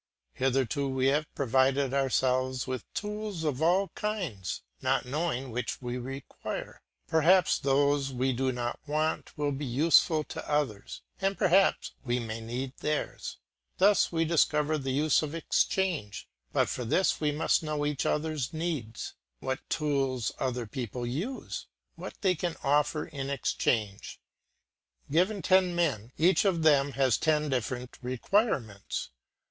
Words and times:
Hitherto 0.33 0.89
we 0.89 1.05
have 1.09 1.27
provided 1.35 1.93
ourselves 1.93 2.65
with 2.65 2.91
tools 2.95 3.43
of 3.43 3.61
all 3.61 3.89
kinds, 3.89 4.63
not 4.81 5.05
knowing 5.05 5.51
which 5.51 5.79
we 5.79 5.99
require. 5.99 6.81
Perhaps 7.07 7.59
those 7.59 8.11
we 8.11 8.33
do 8.33 8.51
not 8.51 8.79
want 8.87 9.37
will 9.37 9.51
be 9.51 9.63
useful 9.63 10.23
to 10.23 10.49
others, 10.49 11.03
and 11.21 11.37
perhaps 11.37 11.91
we 12.03 12.17
may 12.17 12.41
need 12.41 12.75
theirs. 12.79 13.37
Thus 13.77 14.11
we 14.11 14.25
discover 14.25 14.79
the 14.79 14.89
use 14.89 15.21
of 15.21 15.35
exchange; 15.35 16.27
but 16.51 16.67
for 16.67 16.83
this 16.83 17.21
we 17.21 17.31
must 17.31 17.61
know 17.61 17.85
each 17.85 18.03
other's 18.03 18.51
needs, 18.51 19.13
what 19.39 19.59
tools 19.69 20.31
other 20.39 20.65
people 20.65 21.05
use, 21.05 21.67
what 21.93 22.15
they 22.21 22.33
can 22.33 22.55
offer 22.63 23.05
in 23.05 23.29
exchange. 23.29 24.19
Given 25.11 25.43
ten 25.43 25.75
men, 25.75 26.11
each 26.17 26.43
of 26.43 26.63
them 26.63 26.93
has 26.93 27.19
ten 27.19 27.49
different 27.49 27.99
requirements. 28.01 29.11